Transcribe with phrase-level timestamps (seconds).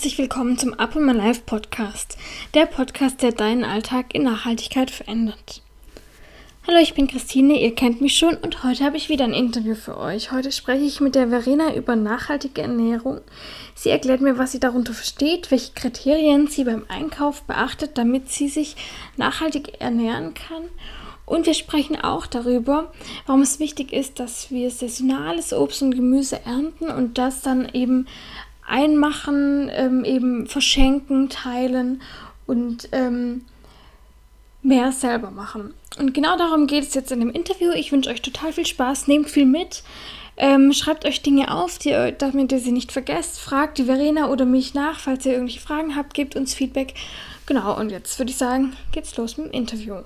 [0.00, 2.16] herzlich willkommen zum Up in My Life Podcast,
[2.54, 5.60] der Podcast, der deinen Alltag in Nachhaltigkeit verändert.
[6.66, 9.74] Hallo, ich bin Christine, ihr kennt mich schon und heute habe ich wieder ein Interview
[9.74, 10.32] für euch.
[10.32, 13.20] Heute spreche ich mit der Verena über nachhaltige Ernährung.
[13.74, 18.48] Sie erklärt mir, was sie darunter versteht, welche Kriterien sie beim Einkauf beachtet, damit sie
[18.48, 18.76] sich
[19.18, 20.62] nachhaltig ernähren kann.
[21.26, 22.90] Und wir sprechen auch darüber,
[23.26, 28.06] warum es wichtig ist, dass wir saisonales Obst und Gemüse ernten und das dann eben
[28.70, 32.00] einmachen, ähm, eben verschenken, teilen
[32.46, 33.42] und ähm,
[34.62, 35.74] mehr selber machen.
[35.98, 37.72] Und genau darum geht es jetzt in dem Interview.
[37.72, 39.82] Ich wünsche euch total viel Spaß, nehmt viel mit.
[40.36, 43.40] Ähm, schreibt euch Dinge auf, die, damit ihr sie nicht vergesst.
[43.40, 46.14] Fragt die Verena oder mich nach, falls ihr irgendwelche Fragen habt.
[46.14, 46.94] Gebt uns Feedback.
[47.46, 49.96] Genau, und jetzt würde ich sagen, geht's los mit dem Interview.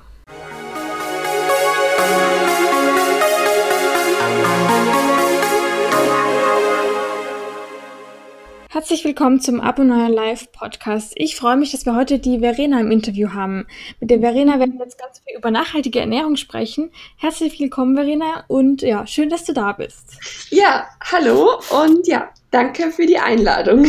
[8.75, 11.13] Herzlich willkommen zum Aboneuer Live Podcast.
[11.15, 13.69] Ich freue mich, dass wir heute die Verena im Interview haben.
[14.01, 16.91] Mit der Verena werden wir jetzt ganz viel über nachhaltige Ernährung sprechen.
[17.17, 20.19] Herzlich willkommen, Verena, und ja, schön, dass du da bist.
[20.51, 21.53] Ja, hallo
[21.85, 23.87] und ja, danke für die Einladung.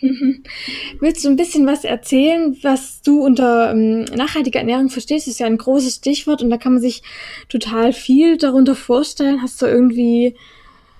[1.00, 5.26] Willst du ein bisschen was erzählen, was du unter ähm, nachhaltiger Ernährung verstehst?
[5.26, 7.02] Das ist ja ein großes Stichwort und da kann man sich
[7.50, 9.42] total viel darunter vorstellen.
[9.42, 10.36] Hast du irgendwie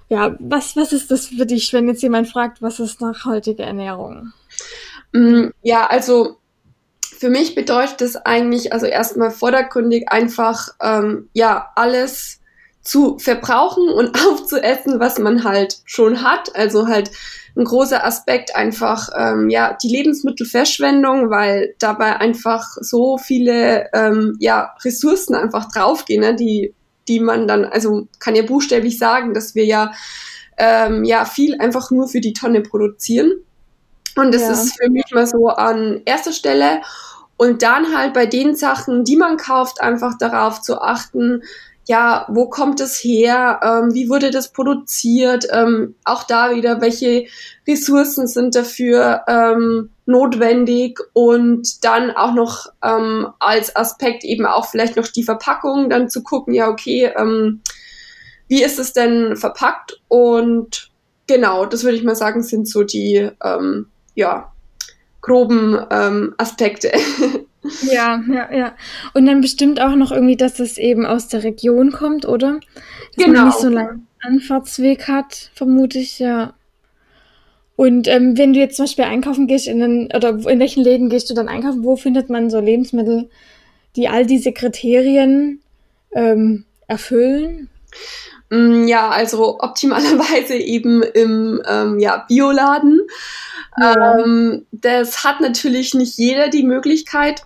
[0.08, 4.32] ja, was, was ist das für dich, wenn jetzt jemand fragt, was ist nachhaltige Ernährung?
[5.12, 6.36] Mm, ja, also
[7.00, 12.40] für mich bedeutet das eigentlich, also erstmal vordergründig einfach, ähm, ja, alles
[12.82, 16.54] zu verbrauchen und aufzuessen, was man halt schon hat.
[16.54, 17.10] Also halt
[17.56, 24.74] ein großer Aspekt einfach, ähm, ja, die Lebensmittelverschwendung, weil dabei einfach so viele, ähm, ja,
[24.84, 26.74] Ressourcen einfach draufgehen, ne, die
[27.08, 29.92] die man dann, also kann ja buchstäblich sagen, dass wir ja,
[30.56, 33.32] ähm, ja viel einfach nur für die Tonne produzieren.
[34.16, 34.52] Und das ja.
[34.52, 36.80] ist für mich mal so an erster Stelle.
[37.36, 41.42] Und dann halt bei den Sachen, die man kauft, einfach darauf zu achten,
[41.86, 47.26] ja, wo kommt es her, ähm, wie wurde das produziert, ähm, auch da wieder, welche
[47.66, 50.98] Ressourcen sind dafür ähm, notwendig?
[51.12, 56.24] Und dann auch noch ähm, als Aspekt eben auch vielleicht noch die Verpackung, dann zu
[56.24, 57.60] gucken, ja, okay, ähm,
[58.48, 60.00] wie ist es denn verpackt?
[60.08, 60.90] Und
[61.28, 64.52] genau, das würde ich mal sagen, sind so die, ähm, ja,
[65.20, 65.76] groben
[66.38, 66.92] Aspekte.
[67.82, 68.76] Ja, ja, ja.
[69.14, 72.60] Und dann bestimmt auch noch irgendwie, dass das eben aus der Region kommt, oder?
[73.16, 73.40] Dass genau.
[73.40, 76.54] man nicht so langen Anfahrtsweg hat, vermute ich, ja.
[77.76, 81.10] Und ähm, wenn du jetzt zum Beispiel einkaufen gehst, in den, oder in welchen Läden
[81.10, 83.28] gehst du dann einkaufen, wo findet man so Lebensmittel,
[83.96, 85.60] die all diese Kriterien
[86.12, 87.68] ähm, erfüllen?
[88.50, 93.00] Mm, ja, also optimalerweise eben im ähm, ja, Bioladen.
[93.78, 94.18] Ja.
[94.18, 97.42] Ähm, das hat natürlich nicht jeder die Möglichkeit.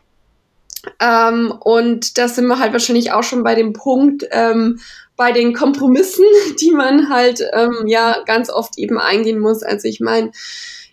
[0.98, 4.80] Ähm, und da sind wir halt wahrscheinlich auch schon bei dem Punkt, ähm,
[5.16, 6.24] bei den Kompromissen,
[6.60, 9.62] die man halt ähm, ja ganz oft eben eingehen muss.
[9.62, 10.30] Also ich meine,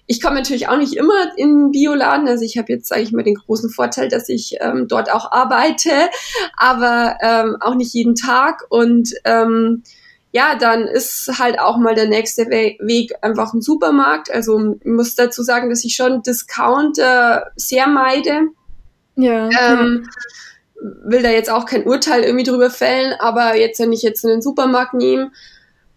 [0.08, 2.28] ich komme natürlich auch nicht immer in Bioladen.
[2.28, 5.32] Also ich habe jetzt, sage ich mal, den großen Vorteil, dass ich ähm, dort auch
[5.32, 5.92] arbeite,
[6.58, 8.64] aber ähm, auch nicht jeden Tag.
[8.70, 9.84] Und ähm,
[10.32, 14.32] ja, dann ist halt auch mal der nächste We Weg einfach ein Supermarkt.
[14.32, 18.48] Also ich muss dazu sagen, dass ich schon Discounter sehr meide.
[19.18, 19.50] Ja.
[19.50, 20.10] Ähm.
[20.80, 24.44] Will da jetzt auch kein Urteil irgendwie drüber fällen, aber jetzt, wenn ich jetzt einen
[24.44, 25.32] Supermarkt nehme,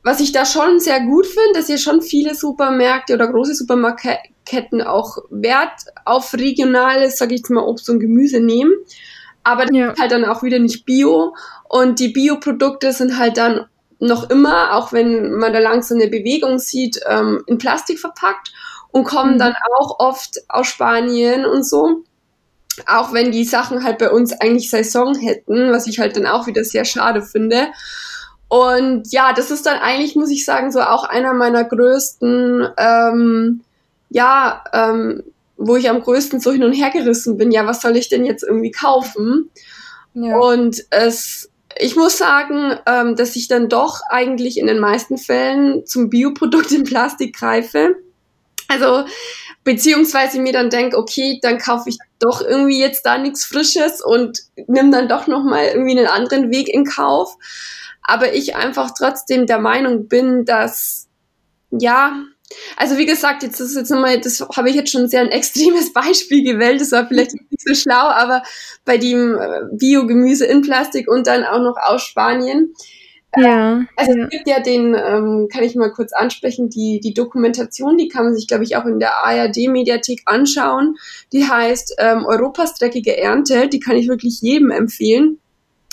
[0.03, 4.81] was ich da schon sehr gut finde, dass ja schon viele Supermärkte oder große Supermarktketten
[4.83, 8.73] auch Wert auf regionales, sage ich jetzt mal, Obst und Gemüse nehmen.
[9.43, 9.91] Aber das ja.
[9.91, 11.35] ist halt dann auch wieder nicht Bio.
[11.69, 13.67] Und die Bioprodukte sind halt dann
[13.99, 18.53] noch immer, auch wenn man da langsam eine Bewegung sieht, ähm, in Plastik verpackt
[18.93, 19.39] und kommen mhm.
[19.39, 22.05] dann auch oft aus Spanien und so
[22.87, 26.47] auch wenn die Sachen halt bei uns eigentlich Saison hätten, was ich halt dann auch
[26.47, 27.69] wieder sehr schade finde.
[28.49, 33.61] Und ja, das ist dann eigentlich, muss ich sagen, so auch einer meiner größten, ähm,
[34.09, 35.23] ja, ähm,
[35.57, 37.53] wo ich am größten so hin und her gerissen bin.
[37.53, 39.51] Ja, was soll ich denn jetzt irgendwie kaufen?
[40.15, 40.37] Ja.
[40.39, 45.87] Und es, ich muss sagen, ähm, dass ich dann doch eigentlich in den meisten Fällen
[45.87, 47.97] zum Bioprodukt in Plastik greife.
[48.67, 49.05] Also
[49.65, 54.39] beziehungsweise mir dann denke, okay, dann kaufe ich doch irgendwie jetzt da nichts Frisches und
[54.67, 57.37] nimm dann doch noch mal irgendwie einen anderen Weg in Kauf.
[58.03, 61.09] Aber ich einfach trotzdem der Meinung bin, dass
[61.71, 62.25] ja,
[62.77, 65.93] also wie gesagt, jetzt ist jetzt nochmal, das habe ich jetzt schon sehr ein extremes
[65.93, 66.81] Beispiel gewählt.
[66.81, 68.43] Das war vielleicht nicht so schlau, aber
[68.85, 72.75] bei dem äh, Biogemüse in Plastik und dann auch noch aus Spanien
[73.37, 73.85] Ja.
[73.97, 74.25] Also ja.
[74.25, 78.25] es gibt ja den, ähm, kann ich mal kurz ansprechen, die, die Dokumentation, die kann
[78.25, 80.97] man sich, glaube ich, auch in der ARD-Mediathek anschauen.
[81.33, 83.69] Die heißt ähm, Europas dreckige Ernte.
[83.69, 85.39] Die kann ich wirklich jedem empfehlen.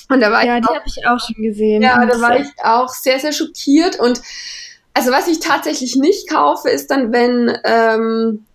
[0.10, 1.82] Und da war ja, ich die habe ich auch schon gesehen.
[1.82, 4.00] Ja, da war ich auch sehr, sehr schockiert.
[4.00, 4.22] Und
[4.94, 8.46] also was ich tatsächlich nicht kaufe, ist dann, wenn ähm,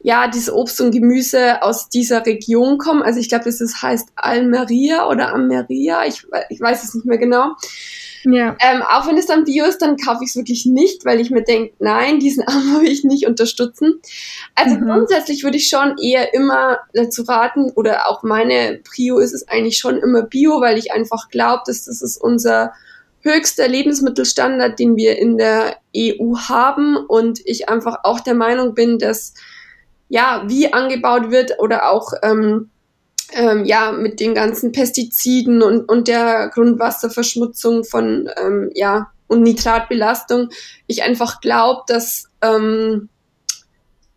[0.00, 3.02] ja, dieses Obst und Gemüse aus dieser Region kommen.
[3.02, 7.16] Also ich glaube, das ist, heißt Almeria oder Almeria, ich, ich weiß es nicht mehr
[7.16, 7.54] genau.
[8.24, 8.56] Ja.
[8.60, 11.30] Ähm, auch wenn es dann Bio ist, dann kaufe ich es wirklich nicht, weil ich
[11.30, 14.00] mir denke, nein, diesen Arm will ich nicht unterstützen.
[14.54, 14.86] Also mhm.
[14.86, 19.78] grundsätzlich würde ich schon eher immer dazu raten, oder auch meine Prio ist es eigentlich
[19.78, 22.72] schon immer Bio, weil ich einfach glaube, dass das ist unser
[23.20, 28.98] höchster Lebensmittelstandard, den wir in der EU haben und ich einfach auch der Meinung bin,
[28.98, 29.34] dass
[30.08, 32.70] ja, wie angebaut wird oder auch ähm,
[33.32, 40.50] ähm, ja, mit den ganzen Pestiziden und, und der Grundwasserverschmutzung von, ähm, ja, und Nitratbelastung,
[40.86, 43.08] ich einfach glaube, dass, ähm,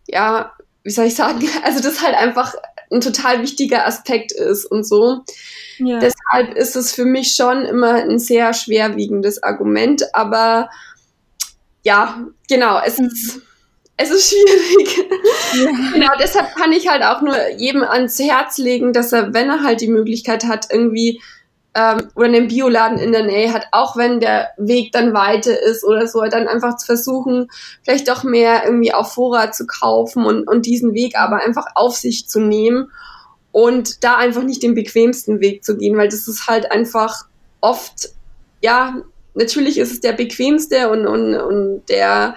[0.08, 0.52] ja,
[0.84, 2.54] wie soll ich sagen, also das halt einfach
[2.92, 5.24] ein total wichtiger Aspekt ist und so.
[5.78, 6.00] Ja.
[6.00, 10.70] Deshalb ist es für mich schon immer ein sehr schwerwiegendes Argument, aber
[11.84, 13.08] ja, genau, es mhm.
[13.08, 13.42] ist
[13.98, 14.98] es ist schwierig.
[15.54, 15.92] Ja.
[15.94, 19.64] genau, deshalb kann ich halt auch nur jedem ans Herz legen, dass er, wenn er
[19.64, 21.20] halt die Möglichkeit hat, irgendwie
[21.74, 25.84] ähm, oder einen Bioladen in der Nähe hat, auch wenn der Weg dann weiter ist
[25.84, 27.50] oder so, dann einfach zu versuchen,
[27.84, 31.96] vielleicht doch mehr irgendwie auf Vorrat zu kaufen und, und diesen Weg aber einfach auf
[31.96, 32.92] sich zu nehmen
[33.52, 37.26] und da einfach nicht den bequemsten Weg zu gehen, weil das ist halt einfach
[37.62, 38.10] oft,
[38.62, 38.96] ja,
[39.34, 42.36] natürlich ist es der bequemste und, und, und der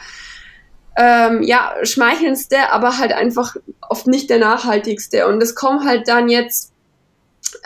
[1.01, 5.27] ähm, ja, schmeichelndste, aber halt einfach oft nicht der nachhaltigste.
[5.27, 6.75] Und es kommt halt dann jetzt,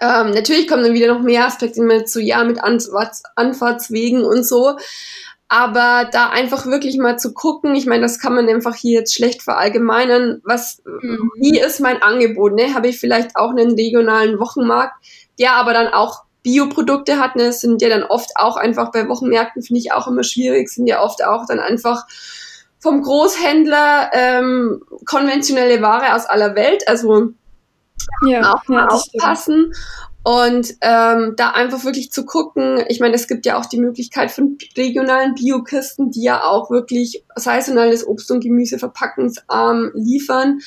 [0.01, 4.45] ähm, natürlich kommen dann wieder noch mehr Aspekte mit zu, ja, mit Anfahrts Anfahrtswegen und
[4.45, 4.77] so.
[5.49, 9.15] Aber da einfach wirklich mal zu gucken, ich meine, das kann man einfach hier jetzt
[9.15, 11.31] schlecht verallgemeinern, was, mhm.
[11.37, 12.73] wie ist mein Angebot, ne?
[12.73, 14.95] Habe ich vielleicht auch einen regionalen Wochenmarkt,
[15.41, 17.47] der aber dann auch Bioprodukte hat, ne?
[17.47, 20.87] Das sind ja dann oft auch einfach bei Wochenmärkten, finde ich auch immer schwierig, sind
[20.87, 22.05] ja oft auch dann einfach
[22.85, 27.31] vom Großhändler ähm, konventionelle Ware aus aller Welt, also
[28.27, 29.73] ja, auch mal ja, aufpassen.
[30.23, 34.31] Und ähm, da einfach wirklich zu gucken, ich meine, es gibt ja auch die Möglichkeit
[34.31, 40.61] von regionalen Biokisten, die ja auch wirklich saisonales Obst und Gemüse verpackungsarm liefern.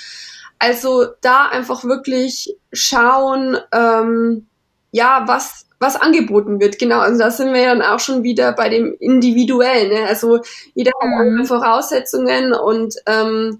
[0.57, 4.47] Also da einfach wirklich schauen, ähm,
[4.91, 6.79] ja, was was angeboten wird.
[6.79, 9.89] Genau, also da sind wir dann auch schon wieder bei dem Individuellen.
[9.89, 10.07] Ne?
[10.07, 10.39] Also
[10.73, 11.21] jeder hat mhm.
[11.21, 13.59] andere Voraussetzungen und ähm,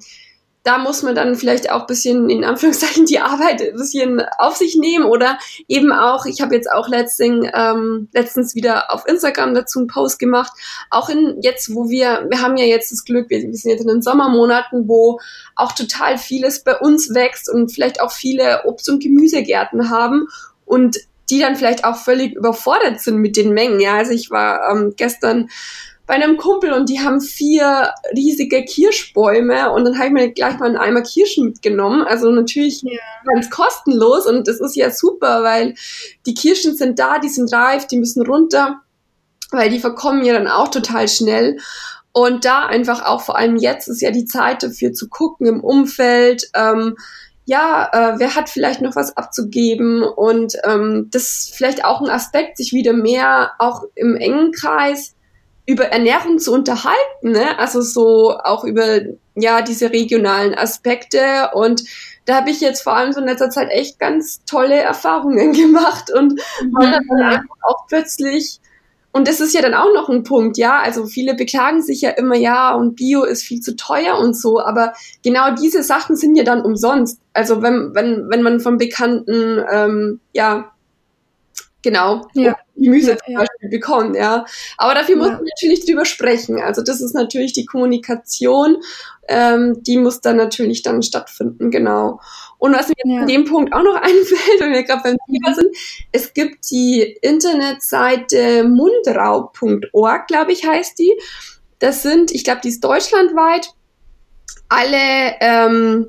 [0.64, 4.76] da muss man dann vielleicht auch bisschen in Anführungszeichen die Arbeit ein bisschen auf sich
[4.76, 5.40] nehmen oder
[5.70, 10.20] eben auch, ich habe jetzt auch letztens, ähm, letztens wieder auf Instagram dazu einen Post
[10.20, 10.52] gemacht,
[10.90, 13.82] auch in jetzt, wo wir, wir haben ja jetzt das Glück, wir, wir sind jetzt
[13.82, 15.22] in den Sommermonaten, wo
[15.56, 20.28] auch total vieles bei uns wächst und vielleicht auch viele Obst- und Gemüsegärten haben
[20.66, 20.98] und
[21.30, 23.80] die dann vielleicht auch völlig überfordert sind mit den Mengen.
[23.80, 25.50] Ja, also ich war ähm, gestern
[26.08, 30.58] bei einem Kumpel und die haben vier riesige Kirschbäume und dann habe ich mir gleich
[30.58, 32.04] mal einen Eimer Kirschen mitgenommen.
[32.04, 32.98] Also natürlich ja.
[33.26, 35.76] ganz kostenlos und das ist ja super, weil
[36.26, 38.80] die Kirschen sind da, die sind reif, die müssen runter,
[39.52, 41.58] weil die verkommen ja dann auch total schnell.
[42.14, 45.60] Und da einfach auch vor allem jetzt ist ja die Zeit dafür zu gucken im
[45.62, 46.50] Umfeld.
[46.56, 46.96] Ähm,
[47.48, 52.10] ja, äh, wer hat vielleicht noch was abzugeben und ähm, das ist vielleicht auch ein
[52.10, 55.16] Aspekt, sich wieder mehr auch im engen Kreis
[55.66, 57.58] über Ernährung zu unterhalten, ne?
[57.58, 59.00] also so auch über
[59.36, 61.84] ja diese regionalen Aspekte und
[62.26, 66.12] da habe ich jetzt vor allem so in letzter Zeit echt ganz tolle Erfahrungen gemacht
[66.14, 67.02] und mhm.
[67.18, 68.60] dann auch plötzlich
[69.18, 70.80] und das ist ja dann auch noch ein Punkt, ja.
[70.80, 74.60] Also viele beklagen sich ja immer, ja, und Bio ist viel zu teuer und so,
[74.60, 74.94] aber
[75.24, 77.20] genau diese Sachen sind ja dann umsonst.
[77.34, 80.72] Also wenn, wenn, wenn man von Bekannten, ähm, ja,
[81.82, 82.56] genau, ja.
[82.76, 83.70] Gemüse ja, zum Beispiel ja.
[83.70, 84.46] bekommt, ja.
[84.78, 86.62] Aber dafür muss man natürlich drüber sprechen.
[86.62, 88.78] Also das ist natürlich die Kommunikation,
[89.28, 92.20] ähm, die muss dann natürlich dann stattfinden, genau.
[92.60, 93.22] Und was mir ja.
[93.22, 95.76] an dem Punkt auch noch einfällt, wenn wir gerade beim Thema sind,
[96.12, 101.14] es gibt die Internetseite mundraub.org, glaube ich, heißt die.
[101.80, 103.70] Das sind, ich glaube, die ist deutschlandweit
[104.70, 106.08] alle ähm,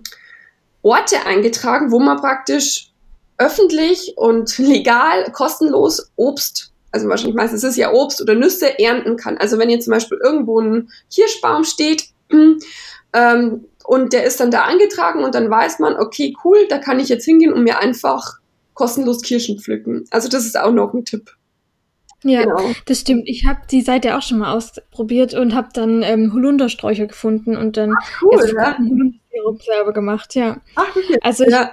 [0.82, 2.90] Orte eingetragen, wo man praktisch
[3.36, 9.16] öffentlich und legal kostenlos Obst, also wahrscheinlich meistens ist es ja Obst oder Nüsse, ernten
[9.16, 9.36] kann.
[9.38, 12.08] Also wenn jetzt zum Beispiel irgendwo ein Kirschbaum steht,
[13.12, 17.00] ähm, und der ist dann da eingetragen und dann weiß man, okay, cool, da kann
[17.00, 18.38] ich jetzt hingehen und mir einfach
[18.74, 20.04] kostenlos Kirschen pflücken.
[20.10, 21.30] Also das ist auch noch ein Tipp.
[22.22, 22.60] Ja, genau.
[22.84, 23.22] das stimmt.
[23.26, 27.78] Ich habe die Seite auch schon mal ausprobiert und habe dann ähm, Holundersträucher gefunden und
[27.78, 28.76] dann Ach, cool, jetzt ja.
[28.76, 30.58] Holundersirup selber gemacht, ja.
[30.74, 31.18] Ach, okay.
[31.22, 31.70] Also ich ja.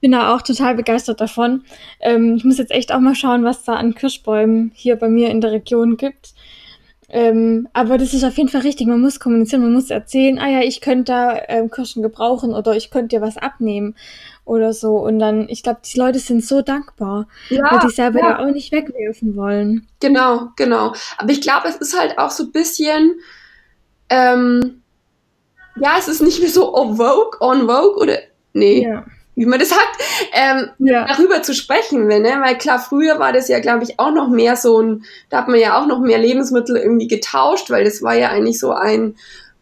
[0.00, 1.62] bin da auch total begeistert davon.
[2.00, 5.30] Ähm, ich muss jetzt echt auch mal schauen, was da an Kirschbäumen hier bei mir
[5.30, 6.34] in der Region gibt.
[7.10, 8.86] Ähm, aber das ist auf jeden Fall richtig.
[8.86, 12.76] Man muss kommunizieren, man muss erzählen, ah ja, ich könnte da ähm, Kirschen gebrauchen oder
[12.76, 13.96] ich könnte dir was abnehmen
[14.44, 14.96] oder so.
[14.96, 18.38] Und dann, ich glaube, die Leute sind so dankbar, ja, weil die selber ja.
[18.40, 19.86] auch nicht wegwerfen wollen.
[20.00, 20.92] Genau, genau.
[21.16, 23.20] Aber ich glaube, es ist halt auch so ein bisschen,
[24.10, 24.82] ähm,
[25.80, 28.18] ja, es ist nicht mehr so on vogue, on vogue oder,
[28.52, 28.82] nee.
[28.82, 29.04] Ja
[29.38, 29.98] wie man das sagt,
[30.32, 31.06] ähm, ja.
[31.06, 32.38] darüber zu sprechen, ne?
[32.42, 35.48] weil klar, früher war das ja, glaube ich, auch noch mehr so ein, da hat
[35.48, 39.14] man ja auch noch mehr Lebensmittel irgendwie getauscht, weil das war ja eigentlich so ein,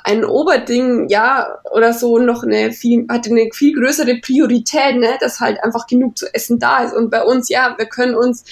[0.03, 5.41] ein Oberding, ja, oder so noch eine viel, hatte eine viel größere Priorität, ne, dass
[5.41, 6.95] halt einfach genug zu essen da ist.
[6.95, 8.45] Und bei uns, ja, wir können uns,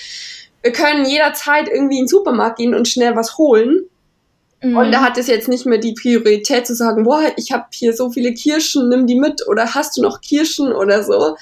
[0.62, 3.84] wir können jederzeit irgendwie in den Supermarkt gehen und schnell was holen.
[4.64, 4.76] Mhm.
[4.76, 7.92] Und da hat es jetzt nicht mehr die Priorität zu sagen, boah, ich habe hier
[7.92, 11.36] so viele Kirschen, nimm die mit oder hast du noch Kirschen oder so.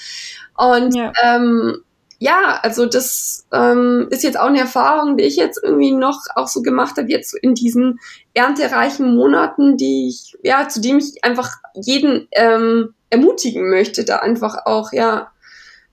[0.57, 1.83] Und ja, ähm,
[2.19, 6.49] ja also das ähm, ist jetzt auch eine Erfahrung, die ich jetzt irgendwie noch auch
[6.49, 8.01] so gemacht habe, jetzt in diesen
[8.35, 14.67] erntereichen Monaten, die ich, ja, zu dem ich einfach jeden ähm, ermutigen möchte, da einfach
[14.67, 15.29] auch, ja,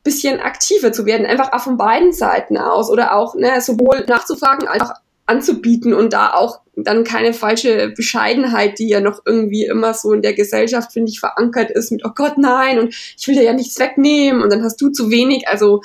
[0.02, 4.68] bisschen aktiver zu werden, einfach auch von beiden Seiten aus oder auch ne, sowohl nachzufragen
[4.68, 4.96] als auch
[5.30, 10.22] anzubieten und da auch dann keine falsche Bescheidenheit, die ja noch irgendwie immer so in
[10.22, 13.54] der Gesellschaft, finde ich, verankert ist mit, oh Gott, nein, und ich will dir ja
[13.54, 15.48] nichts wegnehmen und dann hast du zu wenig.
[15.48, 15.82] Also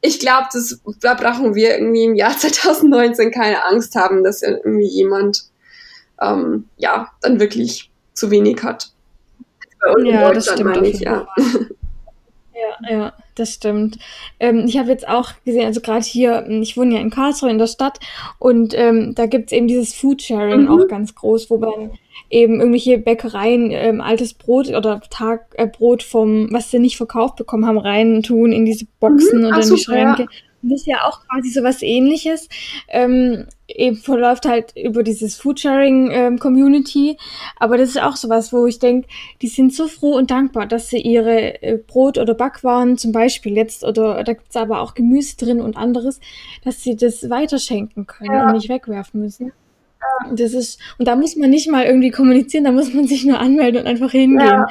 [0.00, 0.48] ich glaube,
[1.00, 5.44] da brauchen wir irgendwie im Jahr 2019 keine Angst haben, dass irgendwie jemand
[6.20, 8.92] ähm, ja dann wirklich zu wenig hat.
[9.80, 10.86] Bei uns ja, das stimmt.
[10.86, 11.26] Ich, ja.
[12.54, 13.98] Ja, ja, das stimmt.
[14.40, 17.50] Ähm, ich habe jetzt auch gesehen, also gerade hier, hm, ich wohne ja in Karlsruhe
[17.50, 17.98] in der Stadt
[18.38, 20.68] und ähm, da gibt es eben dieses Foodsharing mhm.
[20.68, 21.92] auch ganz groß, wo man
[22.30, 27.66] eben irgendwelche Bäckereien ähm, altes Brot oder Tagbrot äh, vom, was sie nicht verkauft bekommen
[27.66, 29.46] haben, rein tun in diese Boxen mhm.
[29.46, 30.22] oder Ach, in die Schränke.
[30.22, 30.28] Ja.
[30.62, 32.48] Das ist ja auch quasi so was ähnliches.
[32.88, 33.46] Ähm,
[33.78, 37.10] eben verläuft halt über dieses Foodsharing-Community.
[37.10, 37.16] Ähm,
[37.56, 39.08] aber das ist auch sowas, wo ich denke,
[39.40, 43.56] die sind so froh und dankbar, dass sie ihre äh, Brot- oder Backwaren zum Beispiel
[43.56, 46.20] jetzt, oder da gibt's aber auch Gemüse drin und anderes,
[46.64, 48.46] dass sie das weiterschenken können ja.
[48.46, 49.46] und nicht wegwerfen müssen.
[49.46, 50.32] Ja.
[50.34, 53.38] Das ist, und da muss man nicht mal irgendwie kommunizieren, da muss man sich nur
[53.38, 54.46] anmelden und einfach hingehen.
[54.46, 54.66] Ja.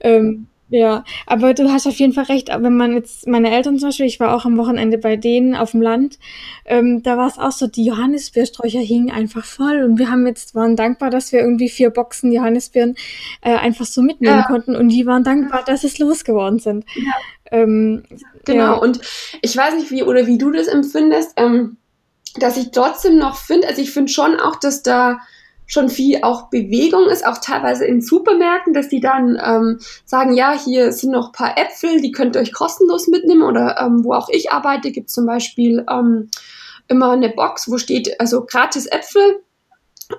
[0.00, 2.48] Ähm, ja, aber du hast auf jeden Fall recht.
[2.48, 5.72] Wenn man jetzt, meine Eltern zum Beispiel, ich war auch am Wochenende bei denen auf
[5.72, 6.18] dem Land,
[6.64, 10.54] ähm, da war es auch so, die Johannisbeersträucher hingen einfach voll und wir haben jetzt,
[10.54, 12.96] waren dankbar, dass wir irgendwie vier Boxen Johannisbeeren
[13.42, 14.46] äh, einfach so mitnehmen ja.
[14.46, 16.86] konnten und die waren dankbar, dass es losgeworden sind.
[16.94, 17.12] Ja.
[17.50, 18.04] Ähm,
[18.46, 18.72] genau, ja.
[18.72, 19.00] und
[19.42, 21.76] ich weiß nicht, wie oder wie du das empfindest, ähm,
[22.36, 25.20] dass ich trotzdem noch finde, also ich finde schon auch, dass da
[25.72, 30.52] schon viel auch Bewegung ist, auch teilweise in Supermärkten, dass die dann ähm, sagen, ja,
[30.52, 34.28] hier sind noch paar Äpfel, die könnt ihr euch kostenlos mitnehmen oder ähm, wo auch
[34.28, 36.28] ich arbeite, gibt zum Beispiel ähm,
[36.88, 39.40] immer eine Box, wo steht also gratis Äpfel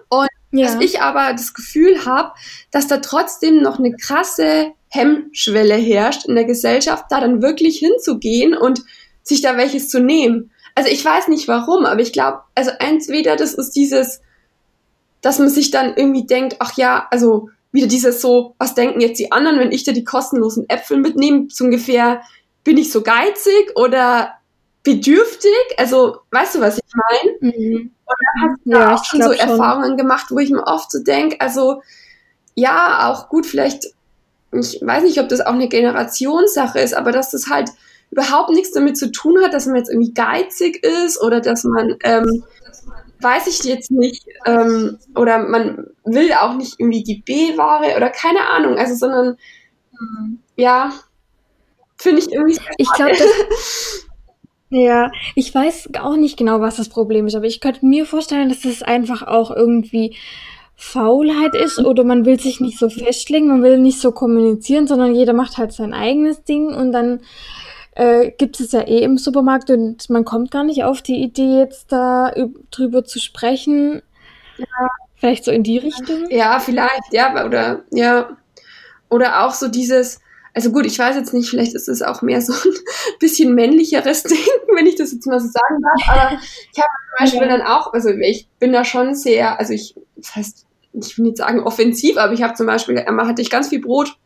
[0.09, 0.65] und ja.
[0.65, 2.31] dass ich aber das Gefühl habe,
[2.71, 8.57] dass da trotzdem noch eine krasse Hemmschwelle herrscht in der Gesellschaft, da dann wirklich hinzugehen
[8.57, 8.81] und
[9.21, 10.49] sich da welches zu nehmen.
[10.73, 14.21] Also ich weiß nicht warum, aber ich glaube, also entweder das ist dieses
[15.23, 19.17] dass man sich dann irgendwie denkt, ach ja, also wieder dieses so, was denken jetzt
[19.17, 22.21] die anderen, wenn ich da die kostenlosen Äpfel mitnehme, so ungefähr,
[22.63, 24.33] bin ich so geizig oder
[24.83, 25.49] bedürftig?
[25.77, 27.53] Also, weißt du, was ich meine?
[27.53, 27.91] Mhm.
[28.05, 29.49] Und dann hast du ja, da auch schon so schon.
[29.49, 31.81] Erfahrungen gemacht, wo ich mir oft so denke, also,
[32.53, 33.85] ja, auch gut, vielleicht,
[34.51, 37.69] ich weiß nicht, ob das auch eine Generationssache ist, aber dass das halt
[38.11, 41.95] überhaupt nichts damit zu tun hat, dass man jetzt irgendwie geizig ist oder dass man
[42.03, 42.43] ähm,
[43.23, 44.25] weiß ich jetzt nicht.
[44.45, 48.77] Ähm, oder man will auch nicht irgendwie die B-Ware oder keine Ahnung.
[48.77, 49.37] Also, sondern
[50.55, 50.91] ja,
[51.97, 52.59] finde ich irgendwie.
[52.77, 53.15] Ich glaube,
[54.69, 58.49] Ja, ich weiß auch nicht genau, was das Problem ist, aber ich könnte mir vorstellen,
[58.49, 60.15] dass das einfach auch irgendwie
[60.75, 65.13] Faulheit ist oder man will sich nicht so festlegen, man will nicht so kommunizieren, sondern
[65.13, 67.21] jeder macht halt sein eigenes Ding und dann
[67.95, 71.59] äh, gibt es ja eh im Supermarkt und man kommt gar nicht auf die Idee,
[71.59, 72.33] jetzt da
[72.71, 74.01] drüber zu sprechen.
[74.57, 74.89] Ja.
[75.15, 76.29] Vielleicht so in die Richtung?
[76.29, 78.35] Ja, vielleicht, ja, oder ja.
[79.09, 80.19] Oder auch so dieses,
[80.53, 82.75] also gut, ich weiß jetzt nicht, vielleicht ist es auch mehr so ein
[83.19, 84.37] bisschen männlicheres Ding,
[84.75, 86.37] wenn ich das jetzt mal so sagen darf, aber
[86.73, 87.57] ich habe zum Beispiel ja.
[87.57, 91.37] dann auch, also ich bin da schon sehr, also ich, das heißt, ich will nicht
[91.37, 94.17] sagen offensiv, aber ich habe zum Beispiel, einmal hatte ich ganz viel Brot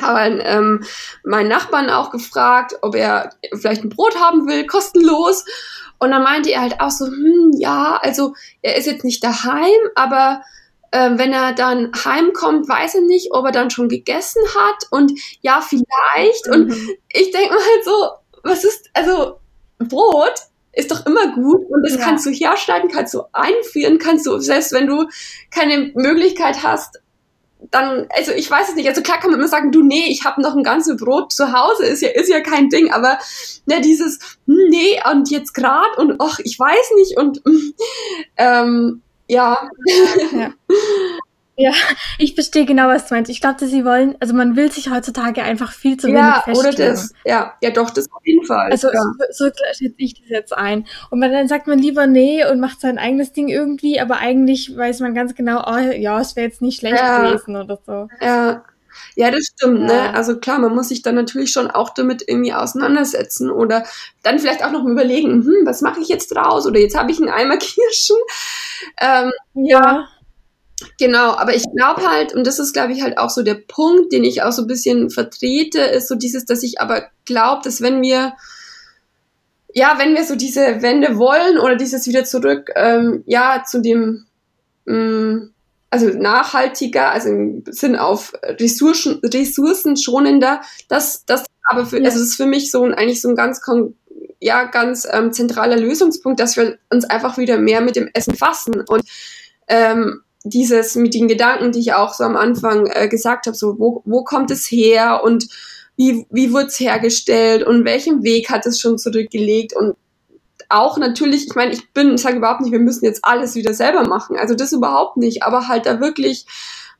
[0.00, 0.84] Habe ähm,
[1.24, 5.44] meinen Nachbarn auch gefragt, ob er vielleicht ein Brot haben will, kostenlos.
[5.98, 9.80] Und dann meinte er halt auch so, hm, ja, also er ist jetzt nicht daheim,
[9.94, 10.42] aber
[10.90, 14.84] äh, wenn er dann heimkommt, weiß er nicht, ob er dann schon gegessen hat.
[14.90, 16.46] Und ja, vielleicht.
[16.46, 16.52] Mhm.
[16.52, 16.72] Und
[17.12, 18.10] ich denke mal halt so,
[18.42, 19.38] was ist, also
[19.78, 20.34] Brot
[20.72, 22.04] ist doch immer gut und das ja.
[22.04, 25.08] kannst du herschneiden, kannst du einfrieren, kannst du, selbst wenn du
[25.50, 27.00] keine Möglichkeit hast,
[27.70, 30.24] dann, also ich weiß es nicht, also klar kann man immer sagen, du, nee, ich
[30.24, 33.18] habe noch ein ganzes Brot zu Hause, ist ja, ist ja kein Ding, aber
[33.66, 37.42] ne, dieses, hm, nee, und jetzt grad und ach, ich weiß nicht und
[38.36, 39.68] ähm, ja.
[40.32, 40.52] ja.
[41.60, 41.72] Ja,
[42.18, 43.30] ich verstehe genau, was du meinst.
[43.32, 46.44] Ich glaube, dass sie wollen, also man will sich heutzutage einfach viel zu wenig ja,
[46.46, 48.70] oder das, ja, ja, doch, das auf jeden Fall.
[48.70, 49.00] Also ja.
[49.30, 50.86] so, so schätze ich das jetzt ein.
[51.10, 55.00] Und dann sagt man lieber nee und macht sein eigenes Ding irgendwie, aber eigentlich weiß
[55.00, 57.28] man ganz genau, oh, ja, es wäre jetzt nicht schlecht ja.
[57.28, 58.08] gewesen oder so.
[58.20, 58.62] Ja.
[59.14, 59.92] Ja, das stimmt, ne?
[59.92, 60.10] ja.
[60.12, 63.84] Also klar, man muss sich dann natürlich schon auch damit irgendwie auseinandersetzen oder
[64.22, 66.66] dann vielleicht auch noch mal überlegen, hm, was mache ich jetzt draus?
[66.66, 68.16] Oder jetzt habe ich einen Eimer Kirschen.
[69.00, 70.08] Ähm, ja.
[70.98, 74.12] Genau, aber ich glaube halt, und das ist, glaube ich, halt auch so der Punkt,
[74.12, 77.80] den ich auch so ein bisschen vertrete, ist so dieses, dass ich aber glaube, dass
[77.80, 78.34] wenn wir,
[79.74, 84.26] ja, wenn wir so diese Wende wollen oder dieses wieder zurück, ähm, ja, zu dem,
[84.86, 85.52] ähm,
[85.90, 92.04] also nachhaltiger, also im Sinn auf Ressourcen, ressourcenschonender, das, das aber für, ja.
[92.04, 93.60] also das ist für mich so ein, eigentlich so ein ganz,
[94.40, 98.82] ja, ganz ähm, zentraler Lösungspunkt, dass wir uns einfach wieder mehr mit dem Essen fassen
[98.82, 99.02] und
[99.66, 103.78] ähm, dieses mit den Gedanken, die ich auch so am Anfang äh, gesagt habe, so
[103.78, 105.48] wo, wo kommt es her und
[105.96, 109.96] wie, wie wurde es hergestellt und welchen Weg hat es schon zurückgelegt und
[110.68, 113.74] auch natürlich, ich meine, ich bin, ich sage überhaupt nicht, wir müssen jetzt alles wieder
[113.74, 116.46] selber machen, also das überhaupt nicht, aber halt da wirklich,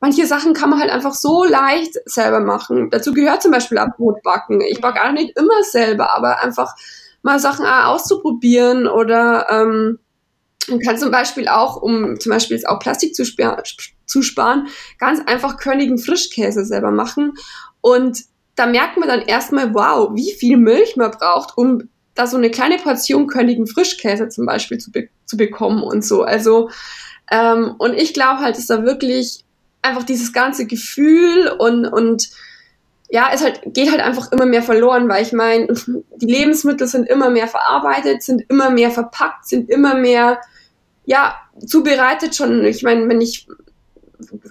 [0.00, 2.88] manche Sachen kann man halt einfach so leicht selber machen.
[2.90, 4.60] Dazu gehört zum Beispiel Brotbacken.
[4.60, 6.74] Ich backe auch nicht immer selber, aber einfach
[7.22, 9.98] mal Sachen auszuprobieren oder ähm,
[10.68, 13.62] man kann zum Beispiel auch, um zum Beispiel jetzt auch Plastik zu, sparen,
[14.06, 17.34] zu sparen, ganz einfach körnigen Frischkäse selber machen.
[17.80, 22.36] Und da merkt man dann erstmal, wow, wie viel Milch man braucht, um da so
[22.36, 26.22] eine kleine Portion körnigen Frischkäse zum Beispiel zu, be zu bekommen und so.
[26.22, 26.70] Also,
[27.30, 29.44] ähm, und ich glaube halt, dass da wirklich
[29.82, 32.30] einfach dieses ganze Gefühl und, und
[33.10, 35.68] ja, es halt, geht halt einfach immer mehr verloren, weil ich meine,
[36.16, 40.40] die Lebensmittel sind immer mehr verarbeitet, sind immer mehr verpackt, sind immer mehr
[41.08, 42.62] ja, zubereitet schon.
[42.66, 43.48] Ich meine, wenn ich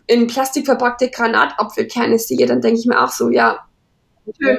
[0.08, 3.60] in Plastik verpackte Granatapfelkerne sehe, dann denke ich mir auch so, ja,
[4.42, 4.58] schön.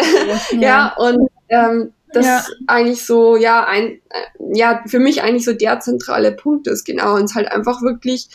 [0.50, 0.58] ja.
[0.60, 2.44] ja, und ähm, das ja.
[2.66, 7.14] eigentlich so, ja, ein, äh, ja, für mich eigentlich so der zentrale Punkt ist, genau,
[7.14, 8.30] und es halt einfach wirklich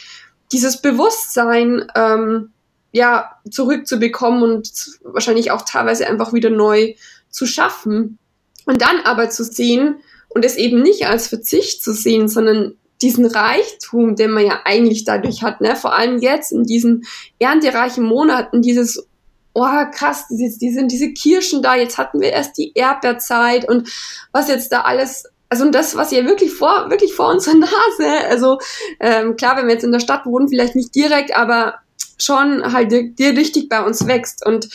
[0.53, 2.51] dieses Bewusstsein, ähm,
[2.93, 4.71] ja, zurückzubekommen und
[5.03, 6.93] wahrscheinlich auch teilweise einfach wieder neu
[7.29, 8.17] zu schaffen.
[8.65, 9.97] Und dann aber zu sehen
[10.29, 15.03] und es eben nicht als Verzicht zu sehen, sondern diesen Reichtum, den man ja eigentlich
[15.03, 15.75] dadurch hat, ne?
[15.75, 17.05] vor allem jetzt in diesen
[17.37, 19.05] erntereichen Monaten, dieses,
[19.53, 23.89] oh krass, die, die sind diese Kirschen da, jetzt hatten wir erst die Erdbeerzeit und
[24.31, 28.57] was jetzt da alles also das, was ja wirklich vor, wirklich vor unserer Nase, also
[28.99, 31.75] ähm, klar, wenn wir jetzt in der Stadt wohnen, vielleicht nicht direkt, aber
[32.17, 34.69] schon halt die, die richtig bei uns wächst und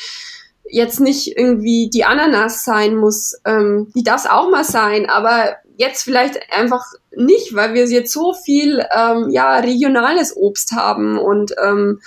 [0.70, 5.56] jetzt nicht irgendwie die Ananas sein muss, ähm, die darf es auch mal sein, aber
[5.78, 6.84] jetzt vielleicht einfach
[7.16, 12.00] nicht, weil wir jetzt so viel ähm, ja, regionales Obst haben und ähm,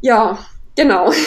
[0.00, 0.38] ja,
[0.74, 1.12] genau.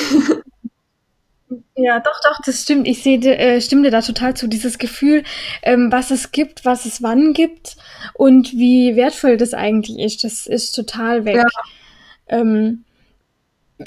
[1.76, 2.88] Ja, doch, doch, das stimmt.
[2.88, 4.48] Ich sehe, äh, stimme dir da total zu.
[4.48, 5.24] Dieses Gefühl,
[5.64, 7.78] ähm, was es gibt, was es wann gibt
[8.14, 11.38] und wie wertvoll das eigentlich ist, das ist total weg.
[11.38, 11.48] Ja.
[12.28, 12.86] Ähm,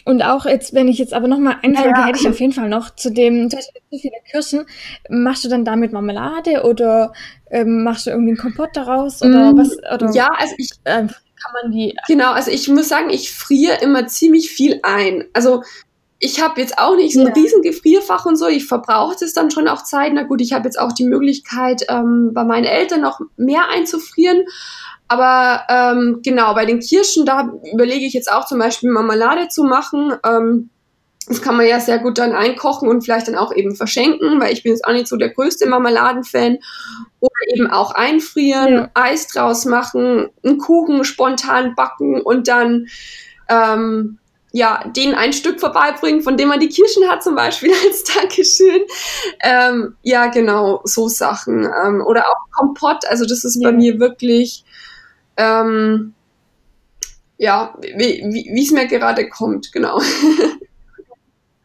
[0.05, 2.07] und auch jetzt, wenn ich jetzt aber noch mal eine Frage ja, ja.
[2.07, 3.59] hätte ich auf jeden Fall noch zu dem, zu
[3.91, 4.67] viele Kirschen.
[5.09, 7.13] Machst du dann damit Marmelade oder
[7.51, 9.77] ähm, machst du irgendwie einen Kompott daraus oder mm, was?
[9.95, 11.97] Oder, ja, also ich äh, kann man die.
[12.09, 15.25] Genau, also ich muss sagen, ich friere immer ziemlich viel ein.
[15.33, 15.63] Also
[16.19, 17.33] ich habe jetzt auch nicht so ein ja.
[17.35, 18.49] riesen Gefrierfach und so.
[18.49, 20.13] Ich verbrauche das dann schon auch Zeit.
[20.15, 24.45] Na gut, ich habe jetzt auch die Möglichkeit, ähm, bei meinen Eltern noch mehr einzufrieren.
[25.09, 29.65] Aber ähm, genau, bei den Kirschen, da überlege ich jetzt auch zum Beispiel Marmelade zu
[29.65, 30.15] machen.
[30.25, 30.71] Ähm,
[31.29, 34.53] das kann man ja sehr gut dann einkochen und vielleicht dann auch eben verschenken, weil
[34.53, 36.59] ich bin jetzt auch nicht so der größte Marmeladenfan.
[37.21, 38.91] Oder eben auch einfrieren, ja.
[38.95, 42.87] Eis draus machen, einen Kuchen spontan backen und dann
[43.49, 44.19] ähm,
[44.53, 48.83] ja, denen ein Stück vorbeibringen, von dem man die Kirschen hat, zum Beispiel als Dankeschön.
[49.41, 51.65] Ähm, ja, genau, so Sachen.
[51.65, 53.71] Ähm, oder auch Kompott, also das ist ja.
[53.71, 54.65] bei mir wirklich
[55.37, 56.15] ähm,
[57.39, 60.01] ja, wie es mir gerade kommt, genau.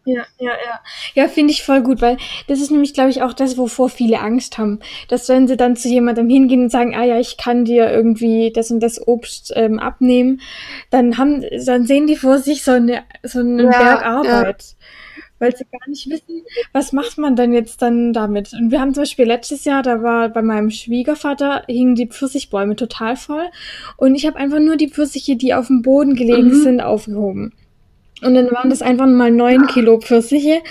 [0.04, 0.80] Ja, ja, ja.
[1.14, 4.20] Ja, finde ich voll gut, weil das ist nämlich, glaube ich, auch das, wovor viele
[4.20, 4.80] Angst haben.
[5.10, 8.52] Dass wenn sie dann zu jemandem hingehen und sagen, ah ja, ich kann dir irgendwie
[8.52, 10.42] das und das Obst ähm, abnehmen,
[10.90, 14.64] dann haben, dann sehen die vor sich so eine, so einen ja, Berg Arbeit.
[14.64, 14.86] Ja.
[15.42, 18.54] Weil sie gar nicht wissen, was macht man denn jetzt dann damit?
[18.54, 22.76] Und wir haben zum Beispiel letztes Jahr, da war bei meinem Schwiegervater, hingen die Pfirsichbäume
[22.76, 23.48] total voll.
[23.98, 26.62] Und ich habe einfach nur die Pfirsiche, die auf dem Boden gelegen mhm.
[26.62, 27.54] sind, aufgehoben.
[28.22, 30.62] Und dann waren das einfach mal neun Kilo Pfirsiche.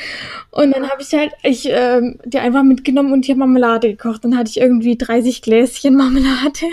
[0.53, 4.25] Und dann habe ich halt ich äh, die einfach mitgenommen und hier Marmelade gekocht.
[4.25, 6.67] Dann hatte ich irgendwie 30 Gläschen Marmelade.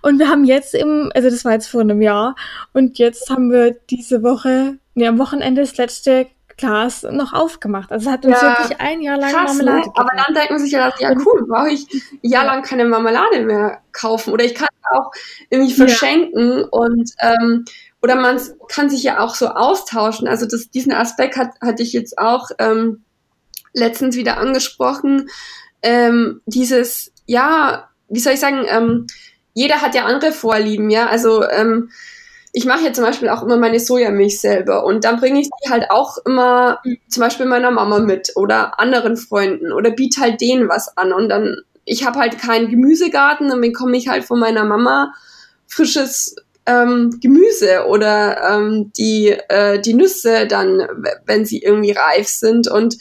[0.00, 2.34] Und wir haben jetzt im, also das war jetzt vor einem Jahr.
[2.72, 7.92] Und jetzt haben wir diese Woche, nee, am Wochenende das letzte Glas noch aufgemacht.
[7.92, 9.64] Also es hat uns ja, wirklich ein Jahr lang krass, ne?
[9.64, 9.92] Marmelade ne?
[9.96, 13.44] Aber dann denkt man sich ja, ja cool, brauche ich ein Jahr lang keine Marmelade
[13.44, 14.32] mehr kaufen.
[14.32, 15.10] Oder ich kann auch
[15.50, 16.66] irgendwie verschenken ja.
[16.70, 17.64] und ähm,
[18.02, 20.28] oder man kann sich ja auch so austauschen.
[20.28, 23.02] Also das, diesen Aspekt hat, hatte ich jetzt auch ähm,
[23.72, 25.28] letztens wieder angesprochen.
[25.82, 29.06] Ähm, dieses, ja, wie soll ich sagen, ähm,
[29.54, 31.08] jeder hat ja andere Vorlieben, ja.
[31.08, 31.90] Also ähm,
[32.56, 35.70] ich mache ja zum Beispiel auch immer meine Sojamilch selber und dann bringe ich die
[35.70, 40.66] halt auch immer zum Beispiel meiner Mama mit oder anderen Freunden oder biete halt denen
[40.66, 44.64] was an und dann, ich habe halt keinen Gemüsegarten, dann bekomme ich halt von meiner
[44.64, 45.12] Mama
[45.66, 50.88] frisches ähm, Gemüse oder ähm, die, äh, die Nüsse dann,
[51.26, 52.68] wenn sie irgendwie reif sind.
[52.68, 52.96] Und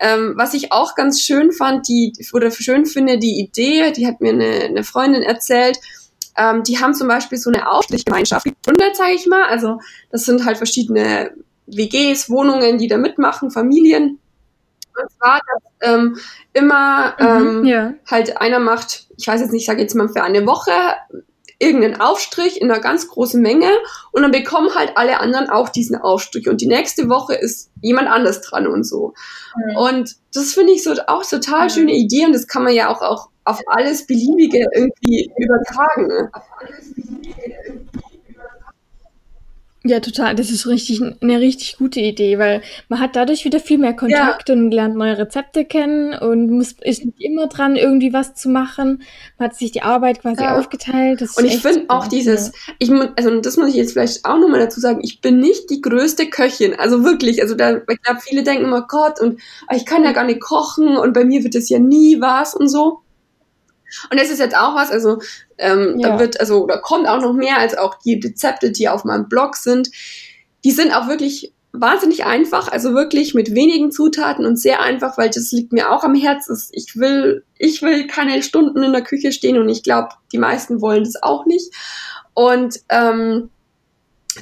[0.00, 4.22] ähm, was ich auch ganz schön fand, die oder schön finde, die Idee, die hat
[4.22, 5.78] mir eine, eine Freundin erzählt,
[6.36, 9.44] ähm, die haben zum Beispiel so eine Aufstiegsgemeinschaft gegründet, sage ich mal.
[9.44, 9.78] Also
[10.10, 11.32] das sind halt verschiedene
[11.66, 14.18] WGs, Wohnungen, die da mitmachen, Familien.
[14.96, 16.16] Und zwar, dass ähm,
[16.52, 17.94] immer mhm, ähm, ja.
[18.08, 20.70] halt einer macht, ich weiß jetzt nicht, ich sage jetzt mal für eine Woche
[21.58, 23.70] irgendeinen Aufstrich in einer ganz großen Menge
[24.12, 28.08] und dann bekommen halt alle anderen auch diesen Aufstrich und die nächste Woche ist jemand
[28.08, 29.14] anders dran und so.
[29.56, 29.76] Mhm.
[29.76, 31.70] Und das finde ich so auch total mhm.
[31.70, 36.06] schöne Idee und das kann man ja auch, auch auf alles Beliebige irgendwie übertragen.
[36.08, 36.30] Ne?
[36.32, 37.34] Auf alles Beliebige
[39.86, 40.34] ja, total.
[40.34, 44.48] Das ist richtig eine richtig gute Idee, weil man hat dadurch wieder viel mehr Kontakt
[44.48, 44.54] ja.
[44.54, 49.02] und lernt neue Rezepte kennen und muss ist nicht immer dran, irgendwie was zu machen.
[49.36, 50.56] Man hat sich die Arbeit quasi ja.
[50.56, 51.20] aufgeteilt.
[51.36, 54.80] und ich finde auch dieses, ich also das muss ich jetzt vielleicht auch nochmal dazu
[54.80, 56.74] sagen, ich bin nicht die größte Köchin.
[56.78, 59.38] Also wirklich, also da, ich glaube, viele denken immer, Gott, und
[59.70, 62.68] ich kann ja gar nicht kochen und bei mir wird es ja nie was und
[62.68, 63.03] so.
[64.10, 65.18] Und das ist jetzt auch was, also
[65.58, 66.10] ähm, ja.
[66.10, 69.28] da wird, also, da kommt auch noch mehr als auch die Rezepte, die auf meinem
[69.28, 69.90] Blog sind.
[70.64, 75.30] Die sind auch wirklich wahnsinnig einfach, also wirklich mit wenigen Zutaten und sehr einfach, weil
[75.30, 76.56] das liegt mir auch am Herzen.
[76.70, 80.80] Ich will, ich will keine Stunden in der Küche stehen und ich glaube, die meisten
[80.80, 81.72] wollen das auch nicht.
[82.32, 83.50] Und ähm,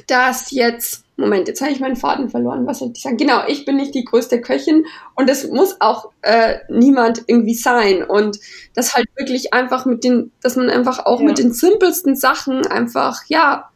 [0.07, 2.66] das jetzt Moment, jetzt habe ich meinen Faden verloren.
[2.66, 3.18] Was soll ich sagen?
[3.18, 8.03] Genau, ich bin nicht die größte Köchin und es muss auch äh, niemand irgendwie sein.
[8.03, 8.38] Und
[8.75, 11.27] das halt wirklich einfach mit den, dass man einfach auch ja.
[11.27, 13.68] mit den simpelsten Sachen einfach, ja,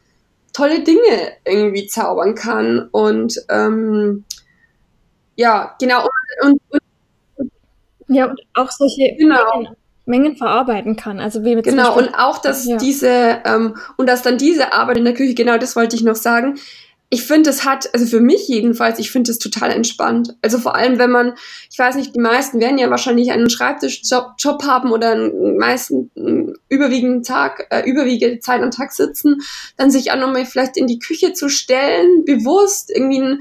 [0.54, 2.88] tolle Dinge irgendwie zaubern kann.
[2.90, 4.24] Und ähm,
[5.36, 6.08] ja, genau.
[6.42, 6.82] Und, und,
[7.36, 7.52] und,
[8.08, 9.44] ja, und auch solche genau.
[9.54, 11.20] Mengen, Mengen verarbeiten kann.
[11.20, 12.78] Also wie mit genau, und auch, dass ja.
[12.78, 16.16] diese, ähm, und dass dann diese Arbeit in der Küche, genau das wollte ich noch
[16.16, 16.58] sagen,
[17.08, 20.36] ich finde, es hat, also für mich jedenfalls, ich finde es total entspannt.
[20.42, 21.34] Also vor allem, wenn man,
[21.70, 26.10] ich weiß nicht, die meisten werden ja wahrscheinlich einen Schreibtischjob Job haben oder einen meisten
[26.68, 29.40] überwiegenden Tag, äh, überwiegende Zeit am Tag sitzen,
[29.76, 33.40] dann sich auch nochmal vielleicht in die Küche zu stellen, bewusst irgendwie ein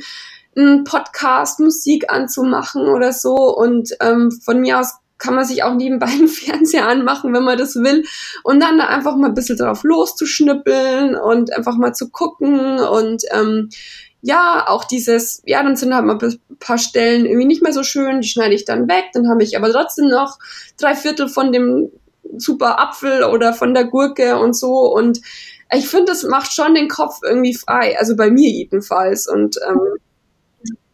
[0.57, 3.35] einen Podcast, Musik anzumachen oder so.
[3.35, 7.57] Und ähm, von mir aus kann man sich auch nebenbei einen Fernseher anmachen, wenn man
[7.57, 8.03] das will.
[8.43, 12.79] Und dann da einfach mal ein bisschen drauf loszuschnippeln und einfach mal zu gucken.
[12.79, 13.69] Und ähm,
[14.21, 17.83] ja, auch dieses, ja, dann sind halt mal ein paar Stellen irgendwie nicht mehr so
[17.83, 20.39] schön, die schneide ich dann weg, dann habe ich aber trotzdem noch
[20.79, 21.91] drei Viertel von dem
[22.37, 24.91] super Apfel oder von der Gurke und so.
[24.91, 25.21] Und
[25.71, 29.27] ich finde, das macht schon den Kopf irgendwie frei, also bei mir jedenfalls.
[29.27, 29.79] Und ähm,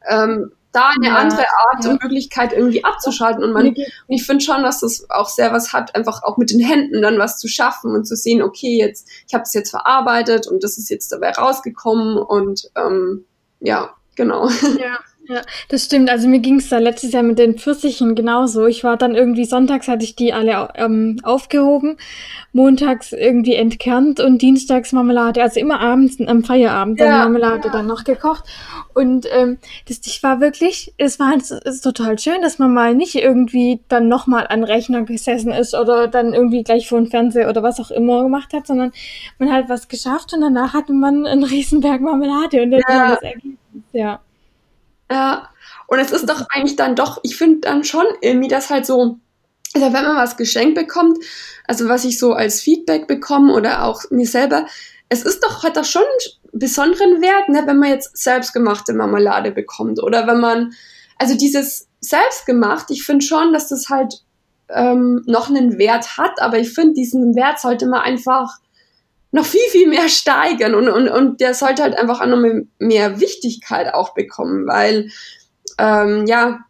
[0.09, 1.91] ähm, da eine ja, andere Art ja.
[1.91, 3.43] und Möglichkeit irgendwie abzuschalten.
[3.43, 6.51] Und man, und ich finde schon, dass das auch sehr was hat, einfach auch mit
[6.51, 9.71] den Händen dann was zu schaffen und zu sehen, okay, jetzt, ich habe es jetzt
[9.71, 13.25] verarbeitet und das ist jetzt dabei rausgekommen und ähm,
[13.59, 14.49] ja, genau.
[14.79, 14.99] Ja.
[15.31, 16.09] Ja, das stimmt.
[16.09, 18.65] Also mir ging es da letztes Jahr mit den Pfirsichen genauso.
[18.65, 21.95] Ich war dann irgendwie sonntags hatte ich die alle ähm, aufgehoben,
[22.51, 25.41] montags irgendwie entkernt und dienstags Marmelade.
[25.41, 27.71] Also immer abends am Feierabend dann ja, Marmelade ja.
[27.71, 28.43] dann noch gekocht.
[28.93, 32.93] Und ähm, das ich war wirklich, es war es ist total schön, dass man mal
[32.93, 37.47] nicht irgendwie dann nochmal an Rechner gesessen ist oder dann irgendwie gleich vor dem Fernseher
[37.47, 38.91] oder was auch immer gemacht hat, sondern
[39.39, 43.09] man hat was geschafft und danach hatte man einen Riesenberg Marmelade und dann ja.
[43.11, 43.55] das Ergebnis.
[43.93, 44.19] Ja.
[45.11, 45.49] Ja.
[45.87, 49.19] Und es ist doch eigentlich dann doch, ich finde dann schon irgendwie, dass halt so,
[49.73, 51.17] also wenn man was geschenkt bekommt,
[51.67, 54.65] also was ich so als Feedback bekomme oder auch mir selber,
[55.09, 59.51] es ist doch, hat doch schon einen besonderen Wert, ne, wenn man jetzt selbstgemachte Marmelade
[59.51, 60.73] bekommt oder wenn man,
[61.17, 64.23] also dieses selbstgemacht, ich finde schon, dass das halt
[64.69, 68.59] ähm, noch einen Wert hat, aber ich finde, diesen Wert sollte man einfach
[69.31, 72.43] noch viel, viel mehr steigern und, und, und der sollte halt einfach auch noch
[72.79, 75.09] mehr Wichtigkeit auch bekommen, weil,
[75.77, 76.65] ähm, ja,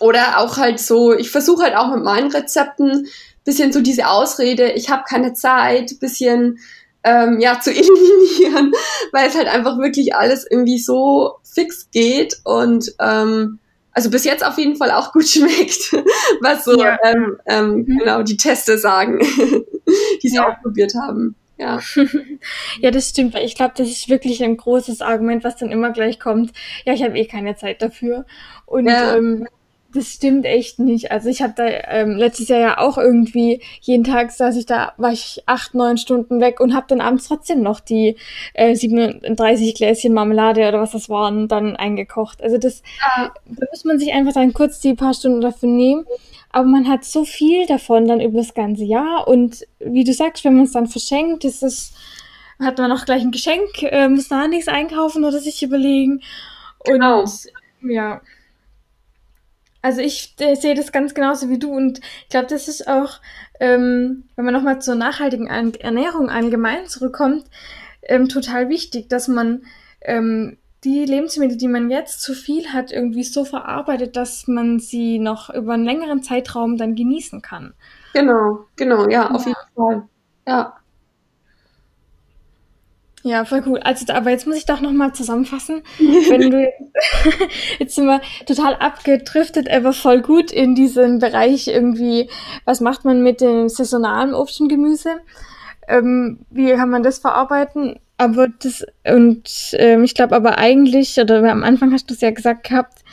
[0.00, 3.08] oder auch halt so, ich versuche halt auch mit meinen Rezepten
[3.44, 6.58] bisschen so diese Ausrede, ich habe keine Zeit, bisschen
[7.02, 8.72] ähm, ja zu eliminieren,
[9.12, 13.58] weil es halt einfach wirklich alles irgendwie so fix geht und ähm,
[13.92, 15.92] also bis jetzt auf jeden Fall auch gut schmeckt,
[16.40, 16.98] was so ja.
[17.02, 17.98] ähm, ähm, mhm.
[17.98, 19.18] genau die Teste sagen,
[20.22, 20.46] die sie ja.
[20.46, 21.34] auch probiert haben.
[21.58, 21.80] Ja.
[22.80, 25.90] ja, das stimmt, weil ich glaube, das ist wirklich ein großes Argument, was dann immer
[25.90, 26.52] gleich kommt.
[26.84, 28.26] Ja, ich habe eh keine Zeit dafür.
[28.64, 29.16] Und ja.
[29.16, 29.46] ähm,
[29.92, 31.10] das stimmt echt nicht.
[31.10, 34.92] Also ich habe da ähm, letztes Jahr ja auch irgendwie jeden Tag saß ich da,
[34.98, 38.16] war ich acht, neun Stunden weg und habe dann abends trotzdem noch die
[38.52, 42.42] äh, 37 Gläschen Marmelade oder was das waren dann eingekocht.
[42.42, 43.32] Also das, ja.
[43.46, 46.04] da muss man sich einfach dann kurz die paar Stunden dafür nehmen.
[46.50, 50.44] Aber man hat so viel davon dann über das ganze Jahr und wie du sagst,
[50.44, 51.92] wenn man es dann verschenkt, ist es
[52.60, 56.22] hat man auch gleich ein Geschenk, äh, muss da nichts einkaufen oder sich überlegen.
[56.78, 57.24] Und genau.
[57.82, 58.20] ja.
[59.80, 63.20] Also ich äh, sehe das ganz genauso wie du und ich glaube, das ist auch,
[63.60, 67.44] ähm, wenn man nochmal zur nachhaltigen Ernährung allgemein zurückkommt,
[68.02, 69.62] ähm, total wichtig, dass man
[70.00, 75.18] ähm, die Lebensmittel, die man jetzt zu viel hat, irgendwie so verarbeitet, dass man sie
[75.18, 77.74] noch über einen längeren Zeitraum dann genießen kann.
[78.14, 79.30] Genau, genau, ja, ja.
[79.30, 80.08] auf jeden Fall.
[80.46, 80.74] Ja.
[83.24, 83.80] Ja, voll cool.
[83.80, 85.82] Also, aber jetzt muss ich doch nochmal zusammenfassen.
[85.98, 86.72] Wenn du
[87.78, 92.30] jetzt sind wir total abgedriftet, aber voll gut in diesem Bereich irgendwie,
[92.64, 95.16] was macht man mit dem saisonalen Obst und Gemüse?
[95.88, 97.98] Ähm, wie kann man das verarbeiten?
[98.18, 102.30] Aber das, und ähm, ich glaube aber eigentlich, oder am Anfang hast du es ja
[102.30, 103.04] gesagt gehabt,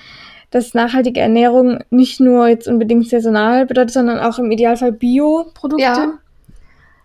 [0.52, 5.84] dass nachhaltige Ernährung nicht nur jetzt unbedingt saisonal bedeutet, sondern auch im Idealfall Bioprodukte.
[5.84, 6.14] Ja.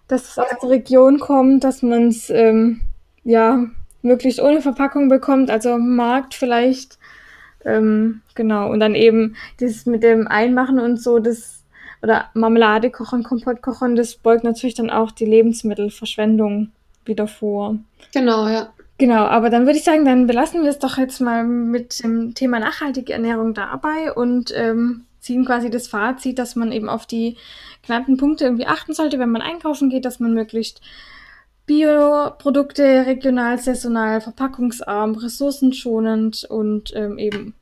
[0.09, 2.81] Dass es aus der Region kommt, dass man es ähm,
[3.25, 3.65] ja,
[4.03, 6.99] möglichst ohne Verpackung bekommt, also Markt vielleicht.
[7.65, 11.60] Ähm, genau, und dann eben das mit dem Einmachen und so, das,
[12.03, 16.73] oder Marmelade kochen, Kompott kochen, das beugt natürlich dann auch die Lebensmittelverschwendung
[17.05, 17.77] wieder vor.
[18.13, 18.73] Genau, ja.
[18.99, 22.35] Genau, aber dann würde ich sagen, dann belassen wir es doch jetzt mal mit dem
[22.35, 27.39] Thema nachhaltige Ernährung dabei und ähm, ziehen quasi das Fazit, dass man eben auf die
[27.87, 30.83] genannten Punkte irgendwie achten sollte, wenn man einkaufen geht, dass man möglichst
[31.65, 37.55] Bioprodukte regional, saisonal, verpackungsarm, ressourcenschonend und ähm, eben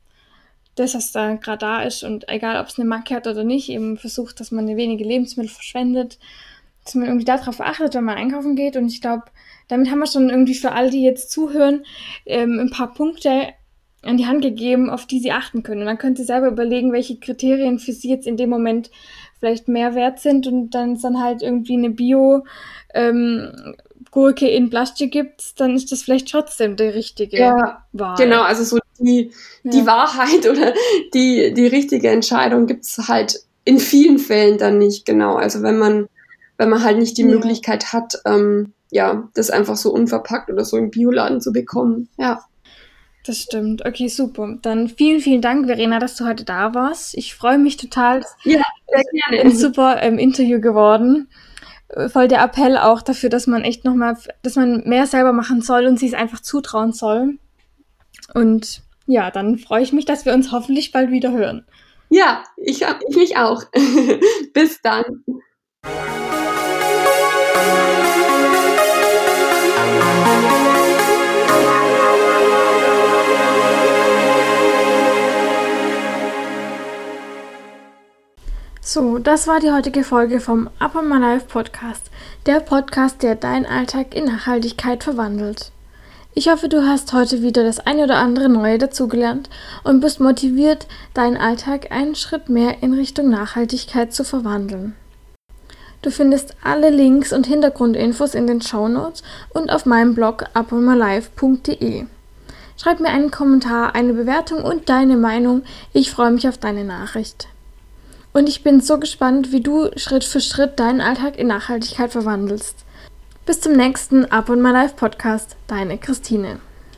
[0.79, 3.69] das, was da gerade da ist und egal, ob es eine Marke hat oder nicht,
[3.69, 6.19] eben versucht, dass man wenige Lebensmittel verschwendet,
[6.85, 9.23] dass man irgendwie darauf achtet, wenn man einkaufen geht und ich glaube,
[9.67, 11.85] damit haben wir schon irgendwie für alle, die jetzt zuhören,
[12.25, 13.53] ähm, ein paar Punkte
[14.01, 15.81] an die Hand gegeben, auf die sie achten können.
[15.81, 18.89] Und dann könnt ihr selber überlegen, welche Kriterien für sie jetzt in dem Moment
[19.39, 22.45] vielleicht mehr wert sind und dann ist dann halt irgendwie eine Bio
[22.93, 23.75] ähm,
[24.11, 28.15] Gurke in Plastik gibt, dann ist das vielleicht trotzdem der richtige ja, Wahl.
[28.17, 29.31] Genau, also so die,
[29.63, 29.85] die ja.
[29.85, 30.73] Wahrheit oder
[31.13, 35.35] die, die richtige Entscheidung gibt es halt in vielen Fällen dann nicht, genau.
[35.35, 36.07] Also wenn man,
[36.57, 37.27] wenn man halt nicht die ja.
[37.27, 42.09] Möglichkeit hat, ähm, ja, das einfach so unverpackt oder so im Bioladen zu bekommen.
[42.17, 42.43] Ja.
[43.25, 43.85] Das stimmt.
[43.85, 44.57] Okay, super.
[44.61, 47.15] Dann vielen, vielen Dank, Verena, dass du heute da warst.
[47.15, 48.23] Ich freue mich total.
[48.43, 49.43] Ja, sehr gerne.
[49.43, 51.27] Ein super ähm, Interview geworden
[52.07, 55.85] voll der Appell auch dafür, dass man echt nochmal, dass man mehr selber machen soll
[55.87, 57.39] und sich es einfach zutrauen soll.
[58.33, 61.65] Und ja, dann freue ich mich, dass wir uns hoffentlich bald wieder hören.
[62.09, 63.63] Ja, ich, ich mich auch.
[64.53, 65.03] Bis dann.
[78.81, 82.11] So, das war die heutige Folge vom Up on My Life Podcast.
[82.45, 85.71] Der Podcast, der deinen Alltag in Nachhaltigkeit verwandelt.
[86.39, 89.49] Ich hoffe, du hast heute wieder das eine oder andere Neue dazugelernt
[89.83, 94.95] und bist motiviert, deinen Alltag einen Schritt mehr in Richtung Nachhaltigkeit zu verwandeln.
[96.01, 102.05] Du findest alle Links und Hintergrundinfos in den Show Notes und auf meinem Blog uponmylife.de.
[102.77, 105.63] Schreib mir einen Kommentar, eine Bewertung und deine Meinung.
[105.91, 107.49] Ich freue mich auf deine Nachricht.
[108.31, 112.85] Und ich bin so gespannt, wie du Schritt für Schritt deinen Alltag in Nachhaltigkeit verwandelst.
[113.49, 115.55] Bis zum nächsten Up on My Life Podcast.
[115.65, 116.59] Deine Christine.